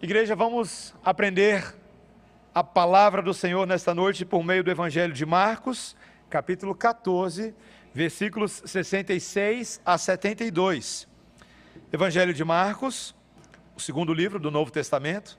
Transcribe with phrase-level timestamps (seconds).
[0.00, 1.74] Igreja, vamos aprender
[2.54, 5.96] a palavra do Senhor nesta noite por meio do Evangelho de Marcos,
[6.30, 7.52] capítulo 14,
[7.92, 11.08] versículos 66 a 72.
[11.92, 13.12] Evangelho de Marcos,
[13.74, 15.36] o segundo livro do Novo Testamento,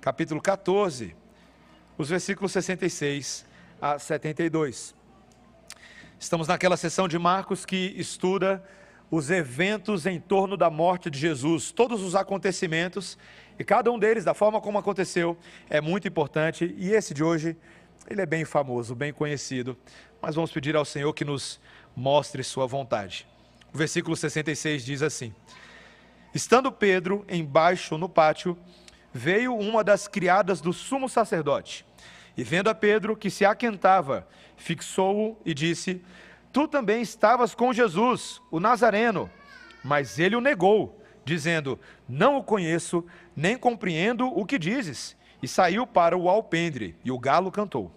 [0.00, 1.14] capítulo 14,
[1.98, 3.44] os versículos 66
[3.82, 4.94] a 72.
[6.18, 8.64] Estamos naquela sessão de Marcos que estuda
[9.12, 13.18] os eventos em torno da morte de Jesus, todos os acontecimentos
[13.58, 15.36] e cada um deles, da forma como aconteceu,
[15.68, 16.74] é muito importante.
[16.78, 17.56] E esse de hoje,
[18.08, 19.76] ele é bem famoso, bem conhecido.
[20.20, 21.60] Mas vamos pedir ao Senhor que nos
[21.94, 23.26] mostre Sua vontade.
[23.72, 25.34] O versículo 66 diz assim:
[26.34, 28.56] Estando Pedro embaixo no pátio,
[29.12, 31.84] veio uma das criadas do sumo sacerdote.
[32.36, 36.02] E vendo a Pedro que se aquentava, fixou-o e disse:
[36.52, 39.30] Tu também estavas com Jesus, o Nazareno.
[39.84, 45.16] Mas ele o negou dizendo: Não o conheço, nem compreendo o que dizes.
[45.42, 47.90] E saiu para o alpendre, e o galo cantou.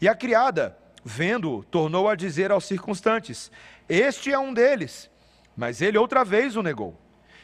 [0.00, 3.50] E a criada, vendo-o, tornou a dizer aos circunstantes:
[3.88, 5.10] Este é um deles.
[5.56, 6.98] Mas ele outra vez o negou.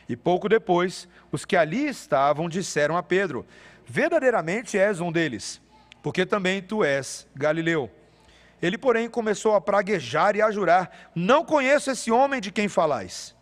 [0.09, 3.47] E pouco depois, os que ali estavam disseram a Pedro:
[3.87, 5.61] Verdadeiramente és um deles,
[6.03, 7.91] porque também tu és Galileu.
[8.63, 13.35] Ele, porém, começou a praguejar e a jurar: Não conheço esse homem de quem falais.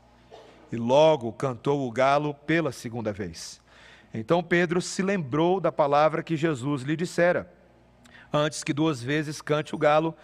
[0.71, 3.61] E logo cantou o galo pela segunda vez.
[4.13, 7.53] Então Pedro se lembrou da palavra que Jesus lhe dissera:
[8.33, 10.15] Antes que duas vezes cante o galo,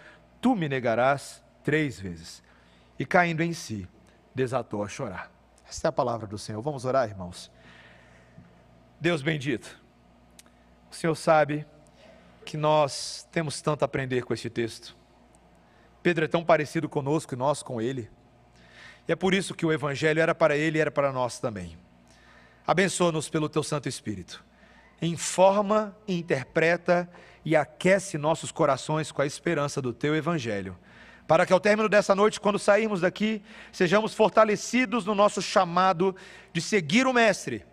[0.41, 2.43] tu me negarás três vezes.
[2.97, 3.87] E caindo em si,
[4.33, 5.31] desatou a chorar.
[5.67, 6.61] Esta é a palavra do Senhor.
[6.61, 7.51] Vamos orar, irmãos.
[8.99, 9.81] Deus bendito,
[10.89, 11.65] o Senhor sabe
[12.45, 14.95] que nós temos tanto a aprender com este texto.
[16.01, 18.09] Pedro é tão parecido conosco e nós com ele.
[19.07, 21.77] E é por isso que o Evangelho era para ele e era para nós também.
[22.65, 24.43] Abençoa-nos pelo teu Santo Espírito.
[25.01, 27.09] Informa, interpreta
[27.43, 30.75] e aquece nossos corações com a esperança do teu Evangelho.
[31.27, 36.15] Para que ao término dessa noite, quando sairmos daqui, sejamos fortalecidos no nosso chamado
[36.51, 37.65] de seguir o Mestre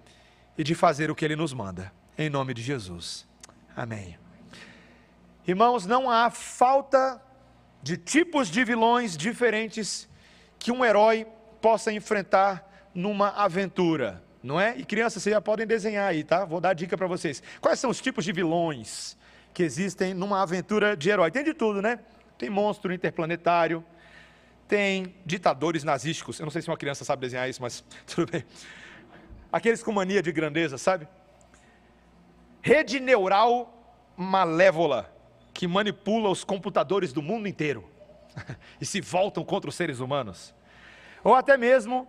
[0.57, 1.93] e de fazer o que ele nos manda.
[2.17, 3.27] Em nome de Jesus.
[3.75, 4.19] Amém.
[5.47, 7.21] Irmãos, não há falta
[7.83, 10.09] de tipos de vilões diferentes
[10.63, 11.27] que um herói
[11.61, 14.77] possa enfrentar numa aventura, não é?
[14.77, 16.45] E crianças, vocês já podem desenhar aí, tá?
[16.45, 17.43] Vou dar dica para vocês.
[17.61, 19.17] Quais são os tipos de vilões
[19.53, 21.31] que existem numa aventura de herói?
[21.31, 21.99] Tem de tudo, né?
[22.39, 23.85] Tem monstro interplanetário,
[24.69, 26.39] tem ditadores nazísticos.
[26.39, 28.45] Eu não sei se uma criança sabe desenhar isso, mas tudo bem.
[29.53, 31.09] Aqueles com mania de grandeza, sabe?
[32.61, 35.13] Rede neural malévola
[35.53, 37.92] que manipula os computadores do mundo inteiro.
[38.81, 40.55] e se voltam contra os seres humanos.
[41.23, 42.09] Ou até mesmo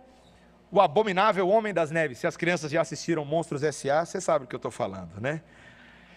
[0.70, 2.18] o abominável Homem das Neves.
[2.18, 5.42] Se as crianças já assistiram Monstros S.A., você sabe o que eu estou falando, né?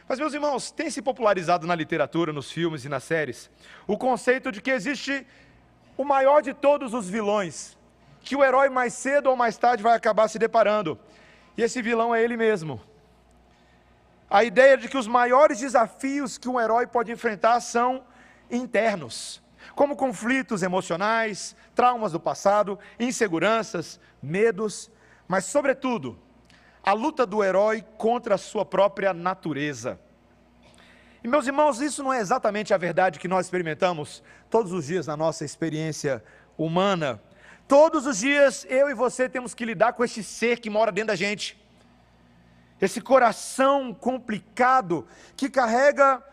[0.07, 3.51] Mas, meus irmãos, tem se popularizado na literatura, nos filmes e nas séries,
[3.85, 5.27] o conceito de que existe
[5.97, 7.77] o maior de todos os vilões,
[8.21, 10.97] que o herói mais cedo ou mais tarde vai acabar se deparando.
[11.57, 12.81] E esse vilão é ele mesmo.
[14.29, 18.03] A ideia de que os maiores desafios que um herói pode enfrentar são
[18.49, 19.41] internos
[19.75, 24.91] como conflitos emocionais, traumas do passado, inseguranças, medos,
[25.27, 26.17] mas, sobretudo,
[26.83, 29.99] a luta do herói contra a sua própria natureza.
[31.23, 35.05] E, meus irmãos, isso não é exatamente a verdade que nós experimentamos todos os dias
[35.07, 36.23] na nossa experiência
[36.57, 37.21] humana.
[37.67, 41.09] Todos os dias eu e você temos que lidar com este ser que mora dentro
[41.09, 41.61] da gente.
[42.79, 46.23] Esse coração complicado que carrega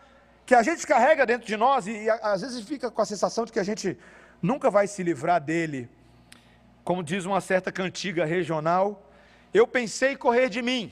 [0.45, 3.45] que a gente carrega dentro de nós e, e às vezes fica com a sensação
[3.45, 3.97] de que a gente
[4.41, 5.89] nunca vai se livrar dele.
[6.83, 9.09] Como diz uma certa cantiga regional,
[9.53, 10.91] eu pensei correr de mim,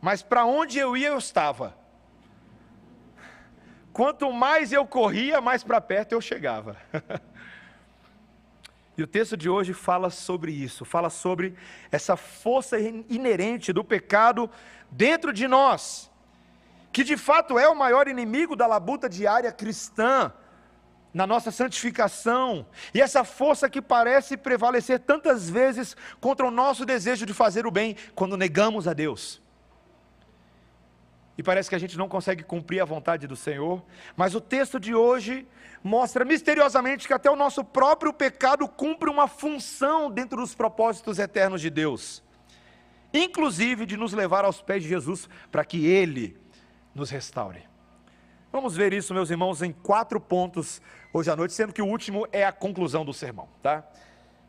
[0.00, 1.76] mas para onde eu ia eu estava.
[3.92, 6.76] Quanto mais eu corria, mais para perto eu chegava.
[8.96, 11.54] e o texto de hoje fala sobre isso, fala sobre
[11.92, 14.50] essa força inerente do pecado
[14.90, 16.10] dentro de nós
[16.94, 20.32] que de fato é o maior inimigo da labuta diária cristã,
[21.12, 22.64] na nossa santificação,
[22.94, 27.70] e essa força que parece prevalecer tantas vezes contra o nosso desejo de fazer o
[27.70, 29.42] bem, quando negamos a Deus.
[31.36, 33.82] E parece que a gente não consegue cumprir a vontade do Senhor,
[34.16, 35.48] mas o texto de hoje
[35.82, 41.60] mostra misteriosamente que até o nosso próprio pecado cumpre uma função dentro dos propósitos eternos
[41.60, 42.22] de Deus,
[43.12, 46.43] inclusive de nos levar aos pés de Jesus, para que Ele
[46.94, 47.62] nos restaure.
[48.52, 50.80] Vamos ver isso, meus irmãos, em quatro pontos
[51.12, 53.84] hoje à noite, sendo que o último é a conclusão do sermão, tá?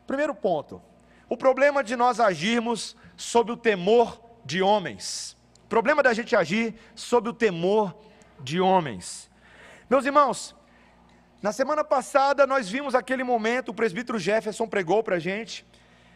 [0.06, 0.80] Primeiro ponto:
[1.28, 5.36] o problema de nós agirmos sob o temor de homens.
[5.68, 7.96] Problema da gente agir sob o temor
[8.38, 9.28] de homens.
[9.90, 10.54] Meus irmãos,
[11.42, 15.66] na semana passada nós vimos aquele momento, o presbítero Jefferson pregou para a gente,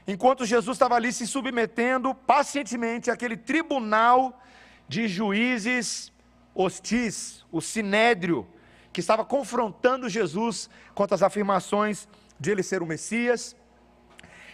[0.07, 4.41] enquanto Jesus estava ali se submetendo pacientemente àquele tribunal
[4.89, 6.13] de juízes
[6.55, 8.47] hostis, o sinédrio,
[8.93, 12.09] que estava confrontando Jesus quanto às afirmações
[12.39, 13.57] de ele ser o Messias.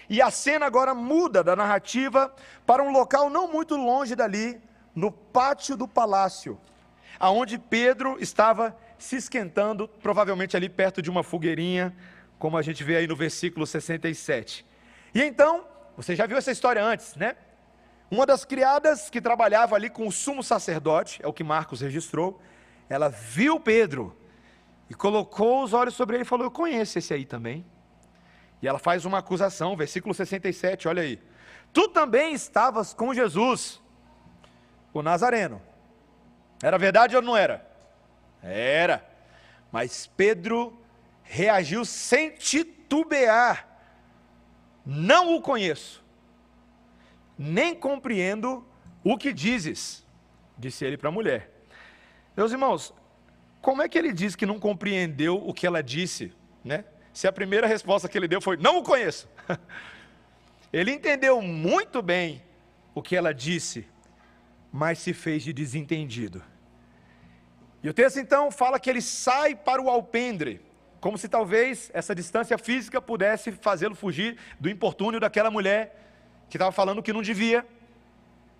[0.08, 2.34] E a cena agora muda da narrativa
[2.64, 4.60] para um local não muito longe dali,
[4.94, 6.58] no pátio do palácio,
[7.20, 11.94] aonde Pedro estava se esquentando, provavelmente ali perto de uma fogueirinha,
[12.38, 14.64] como a gente vê aí no versículo 67.
[15.14, 15.66] E então,
[15.96, 17.36] você já viu essa história antes, né?
[18.10, 22.40] Uma das criadas que trabalhava ali com o sumo sacerdote, é o que Marcos registrou,
[22.88, 24.16] ela viu Pedro
[24.88, 27.66] e colocou os olhos sobre ele e falou: Eu conheço esse aí também.
[28.62, 31.20] E ela faz uma acusação, versículo 67, olha aí.
[31.72, 33.82] Tu também estavas com Jesus,
[34.94, 35.60] o Nazareno.
[36.62, 37.68] Era verdade ou não era?
[38.42, 39.06] Era.
[39.70, 40.80] Mas Pedro
[41.22, 43.68] reagiu sem titubear.
[44.84, 46.02] Não o conheço,
[47.38, 48.66] nem compreendo
[49.04, 50.04] o que dizes,
[50.58, 51.50] disse ele para a mulher.
[52.36, 52.94] Meus irmãos,
[53.60, 56.32] como é que ele diz que não compreendeu o que ela disse,
[56.64, 56.84] né?
[57.12, 59.28] Se a primeira resposta que ele deu foi: Não o conheço.
[60.72, 62.42] Ele entendeu muito bem
[62.94, 63.88] o que ela disse,
[64.70, 66.42] mas se fez de desentendido.
[67.82, 70.60] E o texto então fala que ele sai para o alpendre,
[71.00, 76.05] como se talvez essa distância física pudesse fazê-lo fugir do importúnio daquela mulher
[76.48, 77.66] que estava falando que não devia.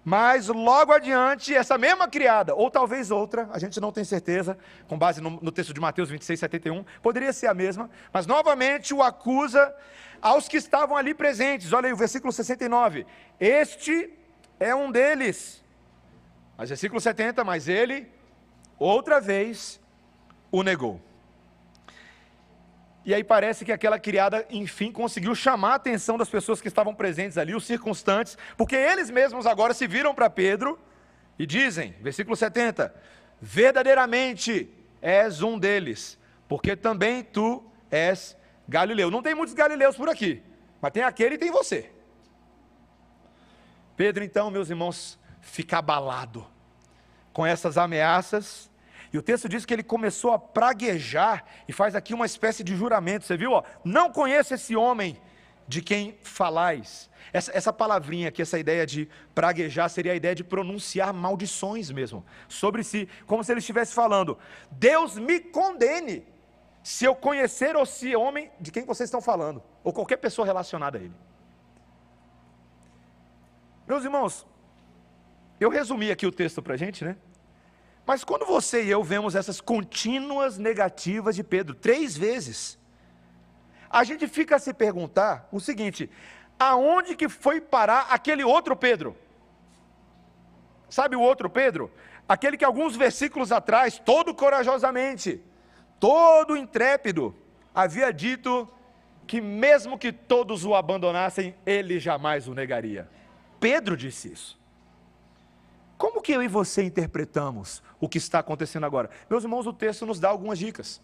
[0.04, 4.56] Mas logo adiante, essa mesma criada, ou talvez outra, a gente não tem certeza,
[4.86, 8.94] com base no, no, texto de Mateus 26, 71, poderia ser a mesma, mas novamente
[8.94, 9.74] o acusa
[10.22, 11.72] aos que estavam ali presentes.
[11.72, 13.04] Olha aí o versículo 69.
[13.40, 14.12] Este
[14.60, 15.60] é um deles.
[16.56, 18.08] Mas versículo 70, mas ele,
[18.78, 19.80] outra vez,
[20.52, 21.00] o negou.
[23.06, 26.92] E aí parece que aquela criada, enfim, conseguiu chamar a atenção das pessoas que estavam
[26.92, 30.76] presentes ali, os circunstantes, porque eles mesmos agora se viram para Pedro
[31.38, 32.92] e dizem, versículo 70,
[33.40, 34.68] verdadeiramente
[35.00, 36.18] és um deles,
[36.48, 38.36] porque também tu és
[38.68, 39.08] Galileu.
[39.08, 40.42] Não tem muitos galileus por aqui,
[40.80, 41.92] mas tem aquele e tem você.
[43.96, 46.44] Pedro, então, meus irmãos, fica abalado
[47.32, 48.68] com essas ameaças
[49.12, 52.76] e o texto diz que ele começou a praguejar e faz aqui uma espécie de
[52.76, 53.24] juramento.
[53.24, 53.52] Você viu?
[53.52, 55.20] Ó, não conheço esse homem
[55.68, 57.10] de quem falais.
[57.32, 62.24] Essa, essa palavrinha aqui, essa ideia de praguejar, seria a ideia de pronunciar maldições mesmo
[62.48, 64.38] sobre si, como se ele estivesse falando:
[64.70, 66.24] Deus me condene
[66.82, 71.00] se eu conhecer esse homem de quem vocês estão falando, ou qualquer pessoa relacionada a
[71.00, 71.14] ele.
[73.86, 74.46] Meus irmãos,
[75.58, 77.16] eu resumi aqui o texto para a gente, né?
[78.06, 82.78] Mas quando você e eu vemos essas contínuas negativas de Pedro, três vezes,
[83.90, 86.08] a gente fica a se perguntar o seguinte:
[86.56, 89.16] aonde que foi parar aquele outro Pedro?
[90.88, 91.90] Sabe o outro Pedro?
[92.28, 95.42] Aquele que alguns versículos atrás, todo corajosamente,
[95.98, 97.34] todo intrépido,
[97.74, 98.68] havia dito
[99.26, 103.08] que mesmo que todos o abandonassem, ele jamais o negaria.
[103.58, 104.65] Pedro disse isso.
[105.96, 109.11] Como que eu e você interpretamos o que está acontecendo agora?
[109.30, 111.00] Meus irmãos, o texto nos dá algumas dicas.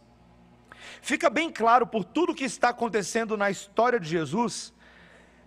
[1.00, 4.72] Fica bem claro por tudo que está acontecendo na história de Jesus,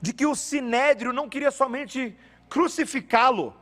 [0.02, 2.18] de que o sinédrio não queria somente
[2.50, 3.56] crucificá-lo,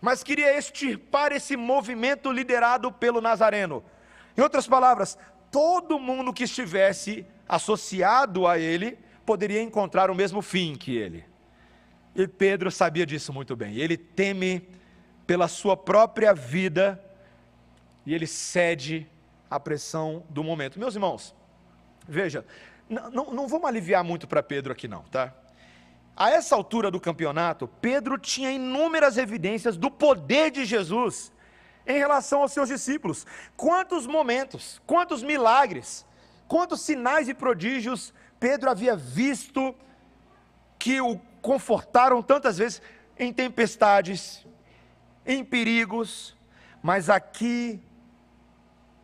[0.00, 3.84] mas queria extirpar esse movimento liderado pelo Nazareno.
[4.36, 5.18] Em outras palavras,
[5.50, 11.24] todo mundo que estivesse associado a ele poderia encontrar o mesmo fim que ele.
[12.14, 13.76] E Pedro sabia disso muito bem.
[13.76, 14.68] Ele teme
[15.26, 17.02] pela sua própria vida
[18.04, 19.10] e ele cede
[19.50, 20.78] à pressão do momento.
[20.78, 21.34] Meus irmãos,
[22.06, 22.44] veja,
[22.88, 25.34] não, não, vamos aliviar muito para Pedro aqui não, tá?
[26.16, 31.32] A essa altura do campeonato, Pedro tinha inúmeras evidências do poder de Jesus
[31.86, 33.26] em relação aos seus discípulos.
[33.56, 36.06] Quantos momentos, quantos milagres,
[36.48, 39.74] quantos sinais e prodígios Pedro havia visto
[40.78, 42.82] que o confortaram tantas vezes
[43.18, 44.46] em tempestades,
[45.26, 46.36] em perigos,
[46.82, 47.80] mas aqui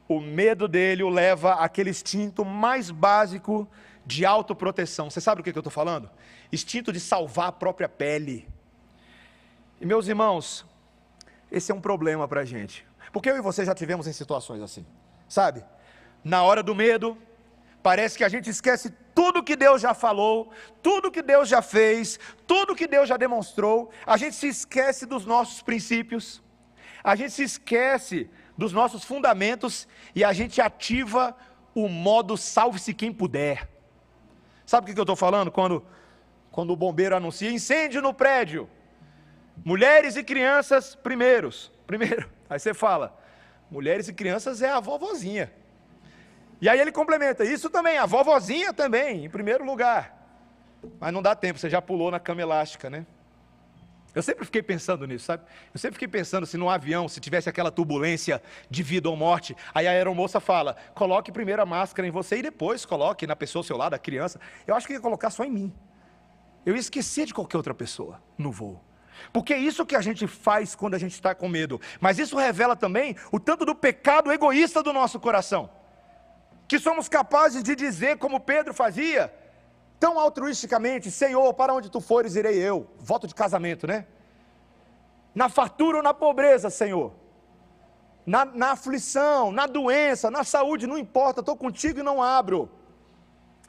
[0.08, 3.68] o medo dele o leva àquele instinto mais básico
[4.04, 5.10] de autoproteção.
[5.10, 6.08] Você sabe do que eu estou falando?
[6.52, 8.48] Instinto de salvar a própria pele.
[9.80, 10.66] E meus irmãos,
[11.50, 12.86] esse é um problema para a gente.
[13.12, 14.86] Porque eu e você já tivemos em situações assim,
[15.28, 15.64] sabe?
[16.24, 17.18] Na hora do medo,
[17.82, 22.18] Parece que a gente esquece tudo que Deus já falou, tudo que Deus já fez,
[22.46, 23.90] tudo que Deus já demonstrou.
[24.06, 26.42] A gente se esquece dos nossos princípios,
[27.02, 31.36] a gente se esquece dos nossos fundamentos e a gente ativa
[31.74, 33.68] o modo salve-se quem puder.
[34.64, 35.50] Sabe o que eu estou falando?
[35.50, 35.84] Quando,
[36.50, 38.70] quando o bombeiro anuncia incêndio no prédio,
[39.64, 41.72] mulheres e crianças primeiros.
[41.86, 43.18] Primeiro, aí você fala,
[43.70, 45.52] mulheres e crianças é a vovozinha.
[46.62, 50.16] E aí ele complementa, isso também, a vovozinha também, em primeiro lugar.
[51.00, 53.04] Mas não dá tempo, você já pulou na cama elástica, né?
[54.14, 55.42] Eu sempre fiquei pensando nisso, sabe?
[55.74, 58.40] Eu sempre fiquei pensando se no avião, se tivesse aquela turbulência
[58.70, 62.42] de vida ou morte, aí a aeromoça fala: coloque primeiro a máscara em você e
[62.42, 64.38] depois coloque na pessoa ao seu lado, a criança.
[64.64, 65.74] Eu acho que ia colocar só em mim.
[66.64, 68.80] Eu ia esquecer de qualquer outra pessoa no voo.
[69.32, 71.80] Porque é isso que a gente faz quando a gente está com medo.
[72.00, 75.81] Mas isso revela também o tanto do pecado egoísta do nosso coração
[76.72, 79.30] que somos capazes de dizer, como Pedro fazia,
[80.00, 82.86] tão altruisticamente: Senhor, para onde tu fores, irei eu.
[82.98, 84.06] Voto de casamento, né?
[85.34, 87.12] Na fartura ou na pobreza, Senhor.
[88.24, 92.70] Na, na aflição, na doença, na saúde, não importa, estou contigo e não abro.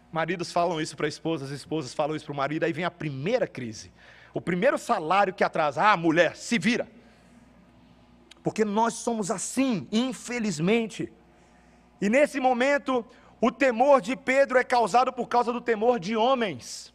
[0.10, 3.46] Maridos falam isso para esposas, esposas falam isso para o marido, aí vem a primeira
[3.46, 3.92] crise.
[4.34, 6.88] O primeiro salário que atrasa, ah, mulher, se vira.
[8.42, 11.12] Porque nós somos assim, infelizmente.
[12.04, 13.06] E nesse momento,
[13.40, 16.94] o temor de Pedro é causado por causa do temor de homens.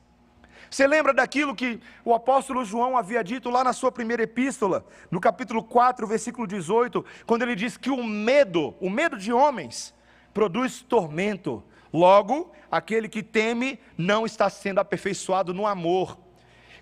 [0.70, 5.18] Você lembra daquilo que o apóstolo João havia dito lá na sua primeira epístola, no
[5.18, 9.94] capítulo 4, versículo 18, quando ele diz que o medo, o medo de homens,
[10.34, 11.64] produz tormento.
[11.90, 16.18] Logo, aquele que teme não está sendo aperfeiçoado no amor.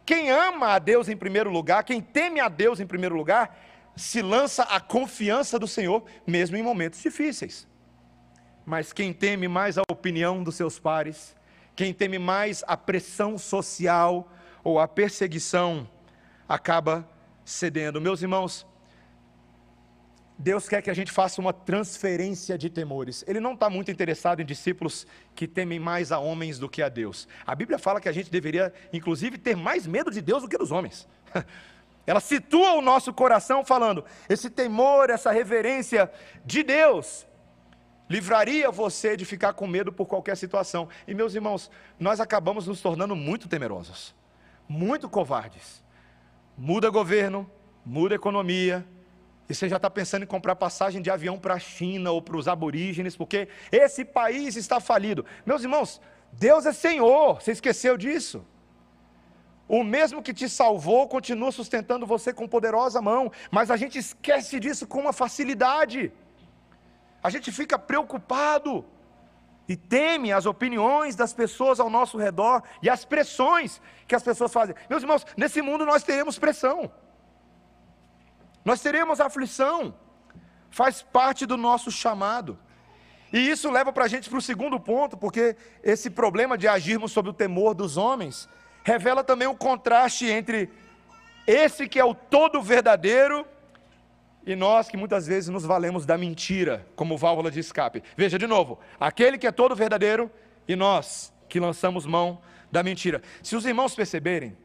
[0.05, 3.57] Quem ama a Deus em primeiro lugar, quem teme a Deus em primeiro lugar,
[3.95, 7.69] se lança a confiança do Senhor, mesmo em momentos difíceis.
[8.67, 11.37] Mas quem teme mais a opinião dos seus pares,
[11.77, 14.29] quem teme mais a pressão social
[14.65, 15.89] ou a perseguição,
[16.49, 17.09] acaba
[17.45, 18.01] cedendo.
[18.01, 18.67] Meus irmãos,
[20.37, 23.25] Deus quer que a gente faça uma transferência de temores.
[23.29, 26.89] Ele não está muito interessado em discípulos que temem mais a homens do que a
[26.89, 27.29] Deus.
[27.47, 30.59] A Bíblia fala que a gente deveria, inclusive, ter mais medo de Deus do que
[30.59, 31.09] dos homens.
[32.05, 36.11] Ela situa o nosso coração falando: esse temor, essa reverência
[36.45, 37.25] de Deus
[38.09, 40.89] livraria você de ficar com medo por qualquer situação.
[41.07, 44.15] E meus irmãos, nós acabamos nos tornando muito temerosos,
[44.69, 45.85] muito covardes.
[46.57, 47.51] Muda governo,
[47.85, 48.87] muda economia,
[49.49, 52.37] e você já está pensando em comprar passagem de avião para a China ou para
[52.37, 55.25] os aborígenes, porque esse país está falido.
[55.45, 56.01] Meus irmãos,
[56.33, 58.45] Deus é Senhor, você esqueceu disso?
[59.69, 64.59] O mesmo que te salvou continua sustentando você com poderosa mão, mas a gente esquece
[64.61, 66.13] disso com uma facilidade
[67.27, 68.85] a gente fica preocupado
[69.69, 74.53] e teme as opiniões das pessoas ao nosso redor e as pressões que as pessoas
[74.53, 74.77] fazem.
[74.89, 76.89] Meus irmãos, nesse mundo nós teremos pressão,
[78.65, 79.93] nós teremos aflição,
[80.71, 82.57] faz parte do nosso chamado.
[83.33, 87.11] E isso leva para a gente para o segundo ponto, porque esse problema de agirmos
[87.11, 88.49] sob o temor dos homens
[88.85, 90.71] revela também o contraste entre
[91.45, 93.45] esse que é o todo verdadeiro
[94.47, 98.03] e nós que muitas vezes nos valemos da mentira como válvula de escape.
[98.17, 100.31] Veja de novo: aquele que é todo verdadeiro
[100.69, 103.21] e nós que lançamos mão da mentira.
[103.43, 104.57] Se os irmãos perceberem,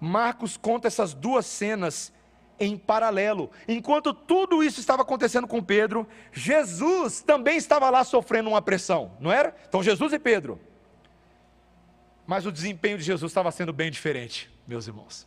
[0.00, 2.12] Marcos conta essas duas cenas
[2.58, 3.50] em paralelo.
[3.68, 9.30] Enquanto tudo isso estava acontecendo com Pedro, Jesus também estava lá sofrendo uma pressão, não
[9.30, 9.54] era?
[9.68, 10.58] Então Jesus e Pedro.
[12.26, 15.26] Mas o desempenho de Jesus estava sendo bem diferente, meus irmãos.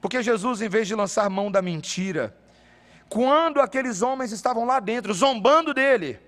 [0.00, 2.34] Porque Jesus, em vez de lançar mão da mentira,
[3.10, 6.20] quando aqueles homens estavam lá dentro, zombando dele,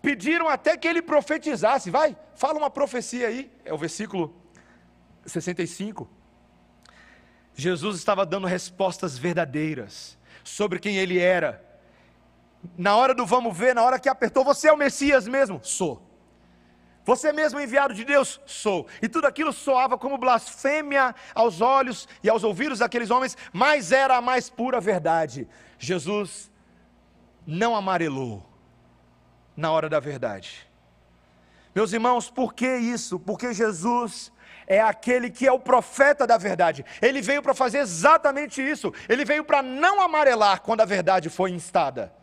[0.00, 1.90] pediram até que ele profetizasse.
[1.90, 4.34] Vai, fala uma profecia aí, é o versículo
[5.26, 6.08] 65.
[7.54, 11.62] Jesus estava dando respostas verdadeiras sobre quem ele era.
[12.76, 15.60] Na hora do vamos ver, na hora que apertou, você é o Messias mesmo?
[15.62, 16.07] Sou.
[17.08, 18.38] Você é mesmo enviado de Deus?
[18.44, 18.86] Sou.
[19.00, 24.18] E tudo aquilo soava como blasfêmia aos olhos e aos ouvidos daqueles homens, mas era
[24.18, 25.48] a mais pura verdade.
[25.78, 26.50] Jesus
[27.46, 28.46] não amarelou
[29.56, 30.68] na hora da verdade.
[31.74, 33.18] Meus irmãos, por que isso?
[33.18, 34.30] Porque Jesus
[34.66, 36.84] é aquele que é o profeta da verdade.
[37.00, 38.92] Ele veio para fazer exatamente isso.
[39.08, 42.17] Ele veio para não amarelar quando a verdade foi instada.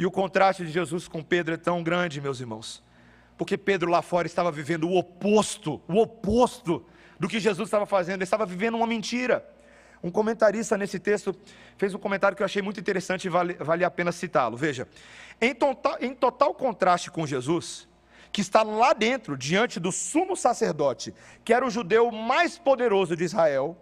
[0.00, 2.82] E o contraste de Jesus com Pedro é tão grande, meus irmãos,
[3.36, 6.82] porque Pedro lá fora estava vivendo o oposto, o oposto
[7.18, 9.46] do que Jesus estava fazendo, ele estava vivendo uma mentira
[10.02, 11.36] Um comentarista nesse texto
[11.76, 14.56] fez um comentário que eu achei muito interessante e vale, vale a pena citá-lo.
[14.56, 14.88] Veja,
[15.38, 17.86] em total, em total contraste com Jesus,
[18.32, 21.12] que está lá dentro, diante do sumo sacerdote,
[21.44, 23.76] que era o judeu mais poderoso de Israel,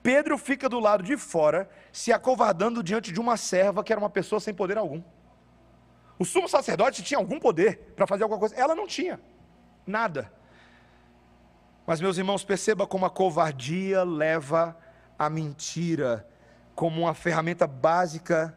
[0.00, 4.10] Pedro fica do lado de fora, se acovardando diante de uma serva que era uma
[4.10, 5.02] pessoa sem poder algum.
[6.18, 9.20] O sumo sacerdote tinha algum poder para fazer alguma coisa, ela não tinha
[9.86, 10.32] nada.
[11.86, 14.76] Mas, meus irmãos, perceba como a covardia leva
[15.18, 16.26] a mentira
[16.74, 18.56] como uma ferramenta básica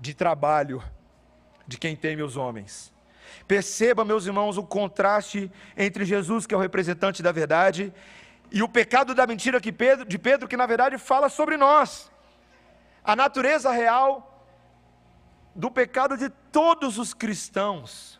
[0.00, 0.82] de trabalho
[1.66, 2.92] de quem teme os homens.
[3.46, 7.92] Perceba, meus irmãos, o contraste entre Jesus, que é o representante da verdade,
[8.50, 12.10] e o pecado da mentira que Pedro, de Pedro, que na verdade fala sobre nós.
[13.04, 14.29] A natureza real
[15.60, 18.18] do pecado de todos os cristãos.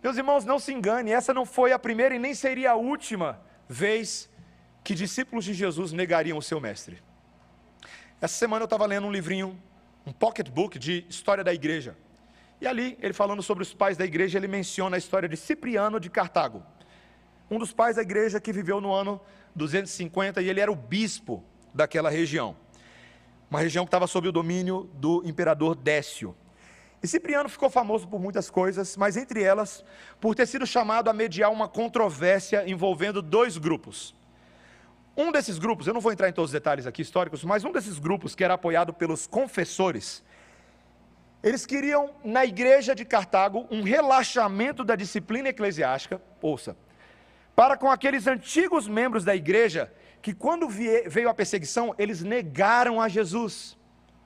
[0.00, 3.40] Meus irmãos, não se engane, essa não foi a primeira e nem seria a última
[3.68, 4.30] vez
[4.84, 7.02] que discípulos de Jesus negariam o seu mestre.
[8.20, 9.60] Essa semana eu estava lendo um livrinho,
[10.06, 11.96] um pocketbook de história da igreja.
[12.60, 15.98] E ali, ele falando sobre os pais da igreja, ele menciona a história de Cipriano
[15.98, 16.62] de Cartago.
[17.50, 19.20] Um dos pais da igreja que viveu no ano
[19.56, 21.42] 250 e ele era o bispo
[21.74, 22.56] daquela região.
[23.50, 26.36] Uma região que estava sob o domínio do imperador Décio.
[27.02, 29.84] E Cipriano ficou famoso por muitas coisas, mas entre elas,
[30.20, 34.14] por ter sido chamado a mediar uma controvérsia envolvendo dois grupos.
[35.16, 37.72] Um desses grupos, eu não vou entrar em todos os detalhes aqui históricos, mas um
[37.72, 40.22] desses grupos que era apoiado pelos confessores,
[41.42, 46.76] eles queriam na igreja de Cartago um relaxamento da disciplina eclesiástica, ouça,
[47.56, 53.08] para com aqueles antigos membros da igreja que quando veio a perseguição, eles negaram a
[53.08, 53.76] Jesus.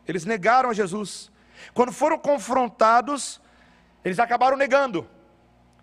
[0.07, 1.31] Eles negaram a Jesus.
[1.75, 3.41] Quando foram confrontados,
[4.05, 5.09] eles acabaram negando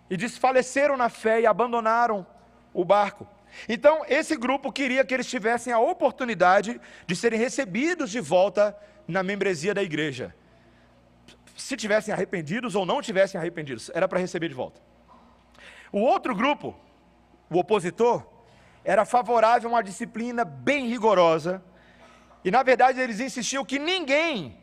[0.08, 2.26] e desfaleceram na fé e abandonaram
[2.74, 3.26] o barco.
[3.68, 8.76] Então, esse grupo queria que eles tivessem a oportunidade de serem recebidos de volta
[9.06, 10.34] na membresia da igreja.
[11.56, 14.80] Se tivessem arrependidos ou não tivessem arrependidos, era para receber de volta.
[15.92, 16.76] O outro grupo,
[17.50, 18.24] o opositor,
[18.84, 21.62] era favorável a uma disciplina bem rigorosa,
[22.44, 24.56] e na verdade eles insistiam que ninguém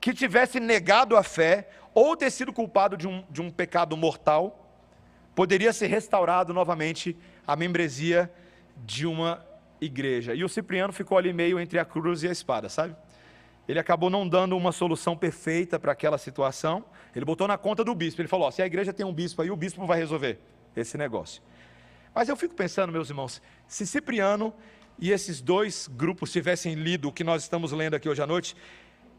[0.00, 4.60] que tivesse negado a fé ou ter sido culpado de um, de um pecado mortal
[5.34, 8.30] poderia ser restaurado novamente a membresia
[8.76, 9.44] de uma
[9.80, 10.34] igreja.
[10.34, 12.94] E o Cipriano ficou ali meio entre a cruz e a espada, sabe?
[13.66, 16.84] Ele acabou não dando uma solução perfeita para aquela situação.
[17.16, 18.20] Ele botou na conta do bispo.
[18.20, 20.38] Ele falou: ó, se a igreja tem um bispo aí, o bispo vai resolver
[20.76, 21.42] esse negócio.
[22.14, 24.54] Mas eu fico pensando, meus irmãos, se Cipriano
[24.98, 28.56] e esses dois grupos tivessem lido o que nós estamos lendo aqui hoje à noite,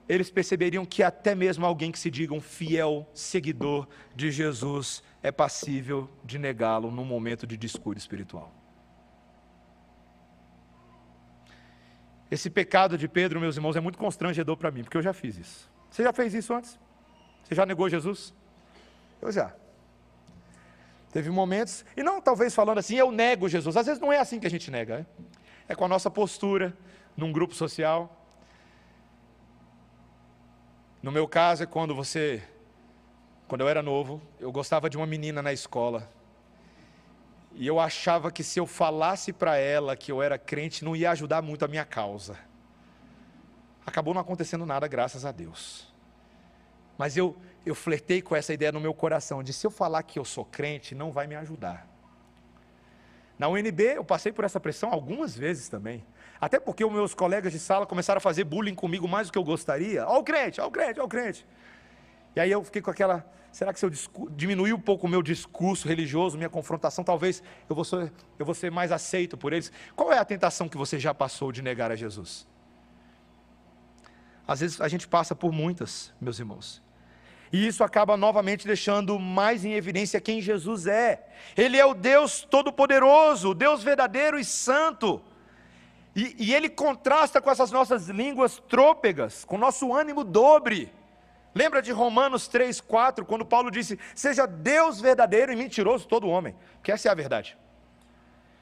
[0.07, 5.31] eles perceberiam que até mesmo alguém que se diga um fiel seguidor de Jesus é
[5.31, 8.53] passível de negá-lo num momento de descuido espiritual.
[12.29, 15.37] Esse pecado de Pedro, meus irmãos, é muito constrangedor para mim, porque eu já fiz
[15.37, 15.69] isso.
[15.89, 16.79] Você já fez isso antes?
[17.43, 18.33] Você já negou Jesus?
[19.21, 19.53] Eu já.
[21.15, 23.77] Teve momentos, e não talvez falando assim, eu nego Jesus.
[23.77, 25.07] Às vezes não é assim que a gente nega,
[25.69, 26.77] é, é com a nossa postura
[27.15, 28.21] num grupo social.
[31.01, 32.43] No meu caso é quando você
[33.47, 36.11] quando eu era novo, eu gostava de uma menina na escola.
[37.53, 41.11] E eu achava que se eu falasse para ela que eu era crente, não ia
[41.11, 42.37] ajudar muito a minha causa.
[43.85, 45.87] Acabou não acontecendo nada, graças a Deus.
[46.97, 50.19] Mas eu, eu flertei com essa ideia no meu coração, de se eu falar que
[50.19, 51.87] eu sou crente, não vai me ajudar.
[53.37, 56.05] Na UNB eu passei por essa pressão algumas vezes também.
[56.39, 59.37] Até porque os meus colegas de sala começaram a fazer bullying comigo mais do que
[59.37, 60.07] eu gostaria.
[60.07, 61.45] Ó o crente, ó o crente, ó o crente.
[62.35, 63.91] E aí eu fiquei com aquela, será que se eu
[64.31, 68.53] diminuir um pouco o meu discurso religioso, minha confrontação, talvez eu vou, ser, eu vou
[68.53, 69.71] ser mais aceito por eles?
[69.95, 72.47] Qual é a tentação que você já passou de negar a Jesus?
[74.47, 76.84] Às vezes a gente passa por muitas, meus irmãos.
[77.51, 81.25] E isso acaba novamente deixando mais em evidência quem Jesus é.
[81.55, 85.21] Ele é o Deus Todo-Poderoso, o Deus verdadeiro e santo.
[86.15, 90.91] E, e, ele contrasta com essas nossas línguas trôpegas, com nosso ânimo dobre.
[91.53, 96.55] Lembra de Romanos 3, 4, quando Paulo disse: Seja Deus verdadeiro e mentiroso todo homem,
[96.81, 97.57] que essa é a verdade.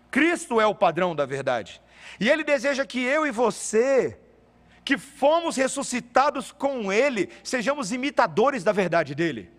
[0.09, 1.81] Cristo é o padrão da verdade.
[2.19, 4.19] E Ele deseja que eu e você,
[4.83, 9.49] que fomos ressuscitados com Ele, sejamos imitadores da verdade dEle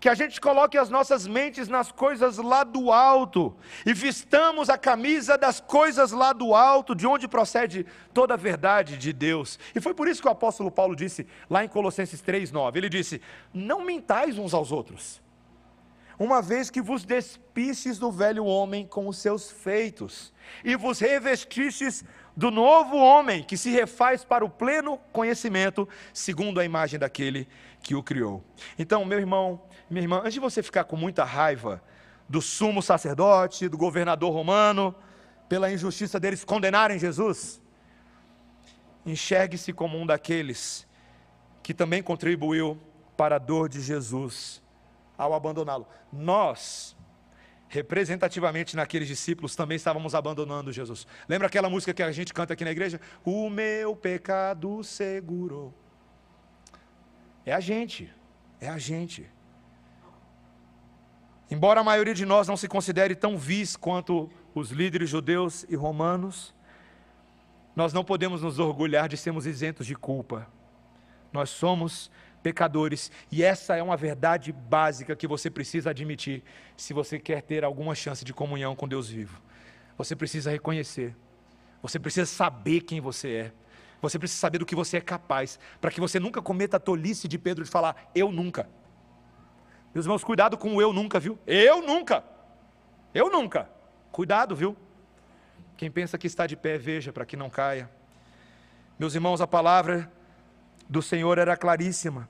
[0.00, 4.78] que a gente coloque as nossas mentes nas coisas lá do alto e vistamos a
[4.78, 9.58] camisa das coisas lá do alto, de onde procede toda a verdade de Deus.
[9.74, 13.20] E foi por isso que o apóstolo Paulo disse lá em Colossenses 3:9, ele disse:
[13.52, 15.20] "Não mintais uns aos outros,
[16.20, 22.04] uma vez que vos despistes do velho homem com os seus feitos e vos revestistes
[22.36, 27.48] do novo homem que se refaz para o pleno conhecimento, segundo a imagem daquele
[27.82, 28.44] que o criou.
[28.78, 31.82] Então, meu irmão, minha irmã, antes de você ficar com muita raiva
[32.28, 34.94] do sumo sacerdote, do governador romano,
[35.48, 37.62] pela injustiça deles condenarem Jesus,
[39.06, 40.86] enxergue-se como um daqueles
[41.62, 42.78] que também contribuiu
[43.16, 44.62] para a dor de Jesus
[45.20, 45.86] ao abandoná-lo.
[46.10, 46.96] Nós,
[47.68, 51.06] representativamente naqueles discípulos, também estávamos abandonando Jesus.
[51.28, 52.98] Lembra aquela música que a gente canta aqui na igreja?
[53.22, 55.74] O meu pecado segurou.
[57.44, 58.10] É a gente,
[58.58, 59.28] é a gente.
[61.50, 65.76] Embora a maioria de nós não se considere tão vis quanto os líderes judeus e
[65.76, 66.54] romanos,
[67.76, 70.46] nós não podemos nos orgulhar de sermos isentos de culpa.
[71.30, 72.10] Nós somos
[72.42, 76.42] pecadores e essa é uma verdade básica que você precisa admitir
[76.76, 79.40] se você quer ter alguma chance de comunhão com Deus vivo.
[79.96, 81.14] Você precisa reconhecer,
[81.82, 83.52] você precisa saber quem você é.
[84.02, 87.28] Você precisa saber do que você é capaz, para que você nunca cometa a tolice
[87.28, 88.66] de Pedro de falar, eu nunca.
[89.94, 91.38] Meus irmãos, cuidado com o eu nunca, viu?
[91.46, 92.24] Eu nunca.
[93.12, 93.68] Eu nunca.
[94.10, 94.76] Cuidado, viu?
[95.76, 97.90] Quem pensa que está de pé, veja para que não caia.
[98.98, 100.10] Meus irmãos, a palavra
[100.90, 102.28] do Senhor era claríssima.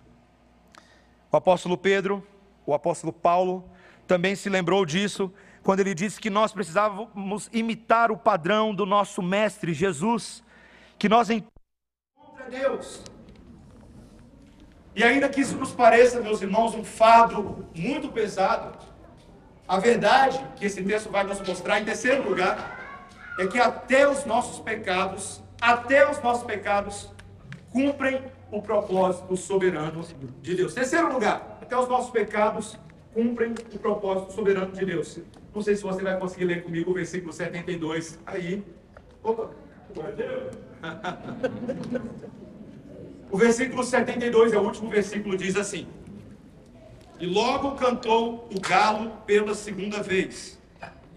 [1.33, 2.25] O apóstolo Pedro,
[2.67, 3.65] o apóstolo Paulo,
[4.07, 9.23] também se lembrou disso quando ele disse que nós precisávamos imitar o padrão do nosso
[9.23, 10.45] mestre Jesus,
[10.99, 11.29] que nós
[12.51, 13.03] Deus.
[14.95, 18.77] E ainda que isso nos pareça, meus irmãos, um fardo muito pesado,
[19.67, 23.07] a verdade que esse texto vai nos mostrar, em terceiro lugar,
[23.39, 27.11] é que até os nossos pecados, até os nossos pecados,
[27.73, 30.05] cumprem o propósito soberano
[30.43, 30.75] de Deus.
[30.75, 32.79] Terceiro lugar, até os nossos pecados
[33.15, 35.19] cumprem o propósito soberano de Deus.
[35.55, 38.65] Não sei se você vai conseguir ler comigo o versículo 72 aí.
[39.23, 39.51] Opa!
[43.33, 45.87] O versículo 72 é o último versículo, diz assim:
[47.21, 50.61] E logo cantou o galo pela segunda vez.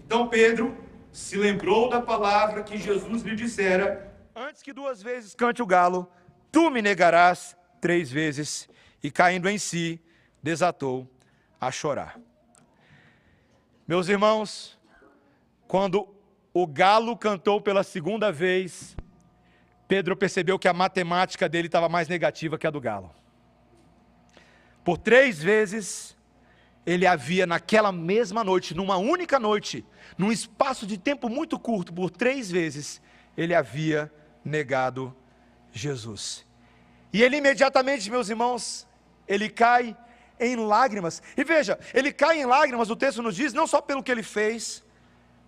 [0.06, 0.72] Então Pedro
[1.10, 6.08] se lembrou da palavra que Jesus lhe dissera: Antes que duas vezes cante o galo,
[6.54, 8.68] tu me negarás três vezes.
[9.02, 10.00] E caindo em si,
[10.40, 11.10] desatou
[11.60, 12.18] a chorar.
[13.88, 14.78] Meus irmãos,
[15.66, 16.08] quando
[16.54, 18.96] o galo cantou pela segunda vez,
[19.88, 23.10] Pedro percebeu que a matemática dele estava mais negativa que a do galo.
[24.84, 26.16] Por três vezes,
[26.86, 29.84] ele havia naquela mesma noite, numa única noite,
[30.16, 33.02] num espaço de tempo muito curto, por três vezes,
[33.36, 34.10] ele havia
[34.44, 35.14] negado
[35.72, 36.43] Jesus.
[37.14, 38.88] E ele imediatamente, meus irmãos,
[39.28, 39.96] ele cai
[40.40, 41.22] em lágrimas.
[41.36, 44.24] E veja, ele cai em lágrimas, o texto nos diz, não só pelo que ele
[44.24, 44.82] fez,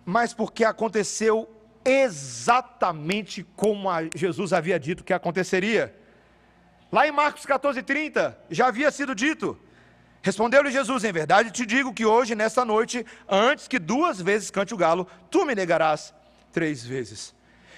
[0.05, 1.45] mas porque aconteceu
[1.83, 5.93] exatamente como Jesus havia dito que aconteceria.
[6.89, 9.59] Lá em Marcos 14:30 já havia sido dito.
[10.21, 14.73] Respondeu-lhe Jesus: Em verdade te digo que hoje, nesta noite, antes que duas vezes cante
[14.73, 16.13] o galo, tu me negarás
[16.53, 17.35] três vezes.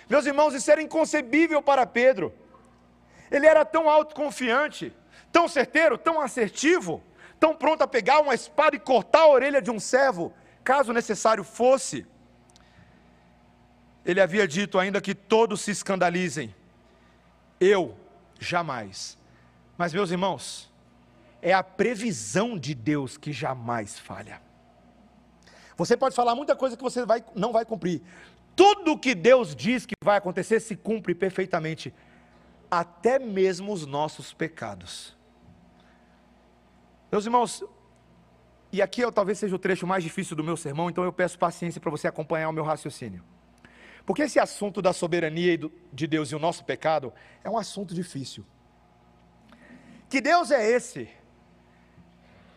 [0.07, 2.31] Meus irmãos, isso era inconcebível para Pedro.
[3.31, 4.93] Ele era tão autoconfiante,
[5.31, 7.03] tão certeiro, tão assertivo,
[7.39, 11.43] tão pronto a pegar uma espada e cortar a orelha de um servo, caso necessário
[11.43, 12.05] fosse
[14.09, 16.55] ele havia dito ainda que todos se escandalizem.
[17.59, 17.95] Eu
[18.39, 19.17] jamais.
[19.77, 20.71] Mas, meus irmãos,
[21.41, 24.41] é a previsão de Deus que jamais falha.
[25.77, 28.01] Você pode falar muita coisa que você vai, não vai cumprir.
[28.55, 31.93] Tudo que Deus diz que vai acontecer se cumpre perfeitamente,
[32.69, 35.17] até mesmo os nossos pecados.
[37.11, 37.63] Meus irmãos,
[38.71, 41.39] e aqui eu, talvez seja o trecho mais difícil do meu sermão, então eu peço
[41.39, 43.23] paciência para você acompanhar o meu raciocínio.
[44.05, 45.57] Porque esse assunto da soberania
[45.91, 48.45] de Deus e o nosso pecado é um assunto difícil.
[50.07, 51.09] Que Deus é esse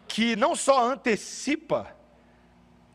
[0.06, 1.96] que não só antecipa,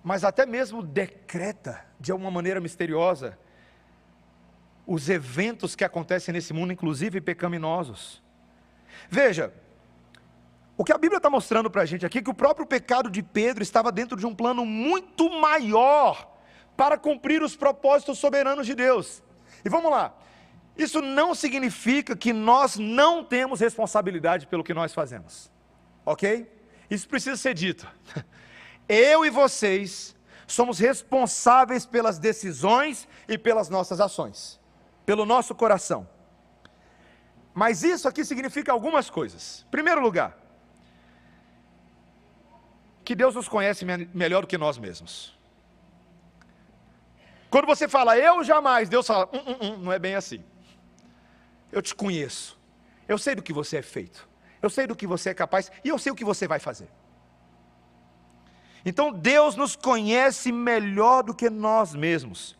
[0.04, 3.38] mas até mesmo decreta de uma maneira misteriosa
[4.88, 8.24] os eventos que acontecem nesse mundo, inclusive pecaminosos.
[9.10, 9.54] Veja,
[10.78, 13.10] o que a Bíblia está mostrando para a gente aqui é que o próprio pecado
[13.10, 16.34] de Pedro estava dentro de um plano muito maior
[16.78, 19.22] para cumprir os propósitos soberanos de Deus.
[19.66, 20.16] E vamos lá.
[20.78, 25.52] Isso não significa que nós não temos responsabilidade pelo que nós fazemos.
[26.06, 26.50] OK?
[26.90, 27.86] Isso precisa ser dito.
[28.88, 34.57] Eu e vocês somos responsáveis pelas decisões e pelas nossas ações,
[35.08, 36.06] pelo nosso coração.
[37.54, 39.66] Mas isso aqui significa algumas coisas.
[39.72, 40.38] Primeiro lugar,
[43.06, 45.34] que Deus nos conhece melhor do que nós mesmos.
[47.50, 50.44] Quando você fala eu jamais, Deus fala, hum, hum, hum, não é bem assim.
[51.72, 52.60] Eu te conheço.
[53.08, 54.28] Eu sei do que você é feito.
[54.62, 56.90] Eu sei do que você é capaz e eu sei o que você vai fazer.
[58.86, 62.57] Então Deus nos conhece melhor do que nós mesmos.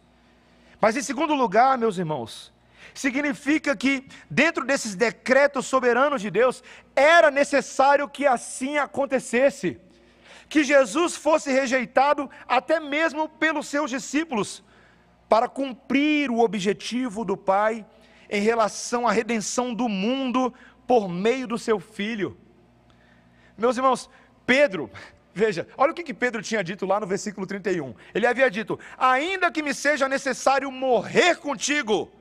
[0.80, 2.54] Mas em segundo lugar, meus irmãos,
[2.94, 6.64] significa que dentro desses decretos soberanos de Deus,
[6.96, 9.80] era necessário que assim acontecesse.
[10.50, 14.64] Que Jesus fosse rejeitado até mesmo pelos seus discípulos,
[15.28, 17.86] para cumprir o objetivo do Pai
[18.30, 20.54] em relação à redenção do mundo
[20.86, 22.38] por meio do seu filho.
[23.58, 24.10] Meus irmãos,
[24.46, 24.90] Pedro,
[25.38, 27.94] veja, olha o que, que Pedro tinha dito lá no versículo 31.
[28.14, 32.12] Ele havia dito: Ainda que me seja necessário morrer contigo,